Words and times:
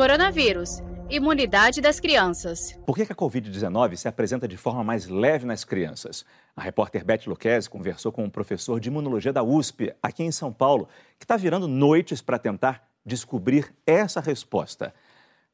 Coronavírus. 0.00 0.82
Imunidade 1.10 1.82
das 1.82 2.00
crianças. 2.00 2.74
Por 2.86 2.96
que 2.96 3.02
a 3.02 3.14
Covid-19 3.14 3.96
se 3.96 4.08
apresenta 4.08 4.48
de 4.48 4.56
forma 4.56 4.82
mais 4.82 5.06
leve 5.06 5.44
nas 5.44 5.62
crianças? 5.62 6.24
A 6.56 6.62
repórter 6.62 7.04
Beth 7.04 7.26
Luquezzi 7.26 7.68
conversou 7.68 8.10
com 8.10 8.24
um 8.24 8.30
professor 8.30 8.80
de 8.80 8.88
imunologia 8.88 9.30
da 9.30 9.42
USP, 9.42 9.94
aqui 10.02 10.22
em 10.22 10.32
São 10.32 10.54
Paulo, 10.54 10.88
que 11.18 11.26
está 11.26 11.36
virando 11.36 11.68
noites 11.68 12.22
para 12.22 12.38
tentar 12.38 12.82
descobrir 13.04 13.74
essa 13.86 14.22
resposta. 14.22 14.94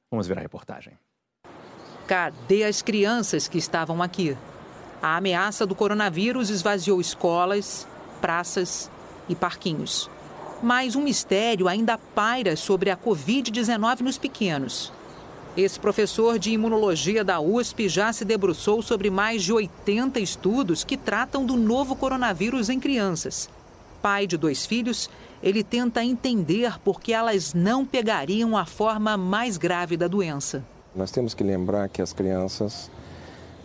Vamos 0.09 0.29
ver 0.29 0.39
a 0.39 0.43
reportagem. 0.43 0.97
Cadê 2.07 2.63
as 2.63 2.83
crianças 2.83 3.49
que 3.49 3.59
estavam 3.59 4.01
aqui? 4.01 4.39
A 5.03 5.17
ameaça 5.17 5.67
do 5.67 5.75
coronavírus 5.75 6.51
esvaziou 6.51 7.01
escolas, 7.01 7.85
praças 8.21 8.89
e 9.29 9.35
parquinhos. 9.35 10.09
Mas 10.67 10.97
um 10.97 11.01
mistério 11.01 11.69
ainda 11.69 11.97
paira 11.97 12.57
sobre 12.57 12.91
a 12.91 12.97
Covid-19 12.97 14.01
nos 14.01 14.19
pequenos. 14.19 14.93
Esse 15.57 15.79
professor 15.79 16.41
de 16.41 16.51
imunologia 16.51 17.23
da 17.23 17.41
USP 17.41 17.89
já 17.89 18.13
se 18.13 18.25
debruçou 18.25 18.83
sobre 18.83 19.09
mais 19.09 19.45
de 19.45 19.53
80 19.53 20.19
estudos 20.19 20.83
que 20.83 20.97
tratam 20.97 21.47
do 21.47 21.57
novo 21.57 21.95
coronavírus 21.95 22.69
em 22.69 22.81
crianças. 22.81 23.49
Pai 24.03 24.27
de 24.27 24.37
dois 24.37 24.67
filhos, 24.67 25.09
ele 25.41 25.63
tenta 25.63 26.03
entender 26.03 26.81
por 26.81 27.01
que 27.01 27.13
elas 27.13 27.55
não 27.55 27.87
pegariam 27.87 28.57
a 28.57 28.67
forma 28.67 29.17
mais 29.17 29.57
grave 29.57 29.97
da 29.97 30.09
doença. 30.09 30.65
Nós 30.97 31.13
temos 31.13 31.33
que 31.33 31.45
lembrar 31.45 31.89
que 31.89 32.03
as 32.03 32.13
crianças 32.13 32.91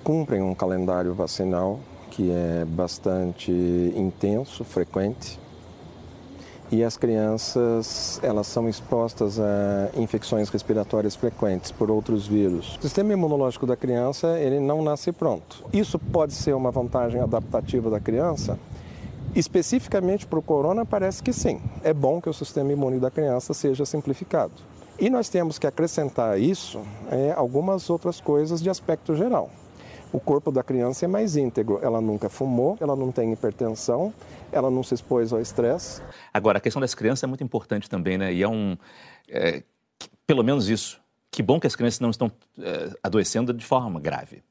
cumprem 0.03 0.43
um 0.43 0.53
calendário 0.53 1.15
vacinal 1.15 1.79
que 2.11 2.29
é 2.29 2.63
bastante 2.63 3.51
intenso, 3.95 4.63
frequente. 4.63 5.39
E 6.71 6.85
as 6.85 6.95
crianças, 6.95 8.17
elas 8.23 8.47
são 8.47 8.69
expostas 8.69 9.37
a 9.37 9.89
infecções 9.93 10.47
respiratórias 10.47 11.17
frequentes 11.17 11.69
por 11.69 11.91
outros 11.91 12.25
vírus. 12.25 12.77
O 12.77 12.81
sistema 12.81 13.11
imunológico 13.11 13.67
da 13.67 13.75
criança, 13.75 14.39
ele 14.39 14.57
não 14.57 14.81
nasce 14.81 15.11
pronto. 15.11 15.65
Isso 15.73 15.99
pode 15.99 16.33
ser 16.33 16.55
uma 16.55 16.71
vantagem 16.71 17.19
adaptativa 17.19 17.89
da 17.89 17.99
criança? 17.99 18.57
Especificamente 19.35 20.25
para 20.25 20.39
o 20.39 20.41
corona, 20.41 20.85
parece 20.85 21.21
que 21.21 21.33
sim. 21.33 21.59
É 21.83 21.93
bom 21.93 22.21
que 22.21 22.29
o 22.29 22.33
sistema 22.33 22.71
imune 22.71 22.99
da 22.99 23.11
criança 23.11 23.53
seja 23.53 23.85
simplificado. 23.85 24.53
E 24.97 25.09
nós 25.09 25.27
temos 25.27 25.59
que 25.59 25.67
acrescentar 25.67 26.39
isso 26.39 26.79
é, 27.11 27.33
algumas 27.35 27.89
outras 27.89 28.21
coisas 28.21 28.61
de 28.61 28.69
aspecto 28.69 29.13
geral 29.13 29.49
o 30.11 30.19
corpo 30.19 30.51
da 30.51 30.63
criança 30.63 31.05
é 31.05 31.07
mais 31.07 31.35
íntegro. 31.35 31.79
Ela 31.81 32.01
nunca 32.01 32.29
fumou, 32.29 32.77
ela 32.79 32.95
não 32.95 33.11
tem 33.11 33.31
hipertensão, 33.31 34.13
ela 34.51 34.69
não 34.69 34.83
se 34.83 34.93
expôs 34.93 35.31
ao 35.31 35.41
estresse. 35.41 36.01
Agora, 36.33 36.57
a 36.57 36.61
questão 36.61 36.81
das 36.81 36.93
crianças 36.93 37.23
é 37.23 37.27
muito 37.27 37.43
importante 37.43 37.89
também, 37.89 38.17
né? 38.17 38.33
E 38.33 38.43
é 38.43 38.47
um. 38.47 38.77
É, 39.29 39.63
pelo 40.27 40.43
menos 40.43 40.69
isso. 40.69 40.99
Que 41.31 41.41
bom 41.41 41.59
que 41.59 41.67
as 41.67 41.75
crianças 41.75 41.99
não 41.99 42.09
estão 42.09 42.29
é, 42.59 42.91
adoecendo 43.01 43.53
de 43.53 43.65
forma 43.65 43.99
grave. 43.99 44.43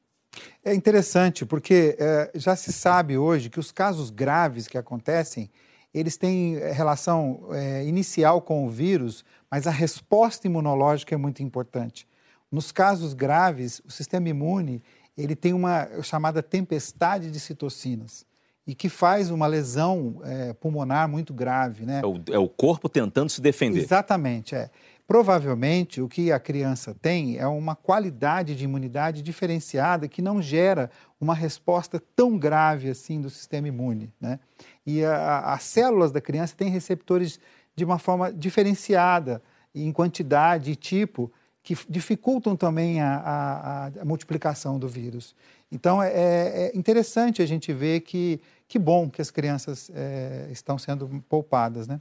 É 0.63 0.73
interessante, 0.73 1.45
porque 1.45 1.95
é, 1.99 2.31
já 2.35 2.55
se 2.55 2.71
sabe 2.71 3.17
hoje 3.17 3.49
que 3.49 3.59
os 3.59 3.71
casos 3.71 4.09
graves 4.09 4.67
que 4.67 4.77
acontecem, 4.77 5.49
eles 5.93 6.17
têm 6.17 6.55
é, 6.57 6.71
relação 6.71 7.47
é, 7.51 7.83
inicial 7.85 8.41
com 8.41 8.65
o 8.65 8.69
vírus, 8.69 9.25
mas 9.49 9.67
a 9.67 9.71
resposta 9.71 10.47
imunológica 10.47 11.13
é 11.13 11.17
muito 11.17 11.43
importante. 11.43 12.07
Nos 12.51 12.71
casos 12.71 13.13
graves, 13.13 13.81
o 13.85 13.91
sistema 13.91 14.27
imune 14.27 14.83
ele 15.17 15.35
tem 15.35 15.53
uma 15.53 15.87
chamada 16.01 16.41
tempestade 16.41 17.31
de 17.31 17.39
citocinas 17.39 18.25
e 18.65 18.75
que 18.75 18.89
faz 18.89 19.31
uma 19.31 19.47
lesão 19.47 20.21
é, 20.23 20.53
pulmonar 20.53 21.07
muito 21.07 21.33
grave. 21.33 21.85
Né? 21.85 22.01
É 22.03 22.05
o, 22.05 22.21
é 22.29 22.39
o, 22.39 22.47
corpo 22.47 22.87
tentando 22.87 23.29
se 23.29 23.41
defender. 23.41 23.79
Exatamente, 23.79 24.55
é. 24.55 24.69
Provavelmente 25.07 26.01
o 26.01 26.07
que 26.07 26.31
a 26.31 26.39
criança 26.39 26.95
tem 27.01 27.37
é 27.37 27.45
uma 27.45 27.75
qualidade 27.75 28.55
de 28.55 28.63
imunidade 28.63 29.21
diferenciada 29.21 30.07
que 30.07 30.21
não 30.21 30.41
gera 30.41 30.89
uma 31.19 31.35
resposta 31.35 32.01
tão 32.15 32.37
grave 32.37 32.89
assim 32.89 33.19
do 33.19 33.29
sistema 33.29 33.67
imune. 33.67 34.13
Né? 34.21 34.39
E 34.85 35.03
a, 35.03 35.39
as 35.53 35.63
células 35.63 36.13
da 36.13 36.21
criança 36.21 36.55
têm 36.55 36.69
receptores 36.69 37.39
de 37.75 37.83
uma 37.83 37.99
forma 37.99 38.31
diferenciada 38.31 39.41
em 39.75 39.91
quantidade 39.91 40.71
e 40.71 40.75
tipo 40.75 41.31
que 41.63 41.77
dificultam 41.89 42.55
também 42.55 43.01
a, 43.01 43.17
a, 43.17 44.01
a 44.01 44.05
multiplicação 44.05 44.79
do 44.79 44.87
vírus. 44.87 45.35
Então, 45.71 46.01
é, 46.01 46.09
é, 46.11 46.71
interessante 46.75 47.41
a 47.41 47.45
gente 47.45 47.71
ver 47.73 48.01
que 48.01 48.41
que 48.71 48.79
bom 48.79 49.09
que 49.09 49.21
as 49.21 49.29
crianças 49.29 49.91
é, 49.93 50.47
estão 50.49 50.77
sendo 50.77 51.21
poupadas, 51.27 51.89
né? 51.89 51.99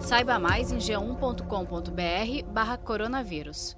Saiba 0.00 0.38
mais 0.38 0.70
em 0.70 0.76
g1.com.br 0.76 2.52
barra 2.52 2.76
coronavírus. 2.76 3.74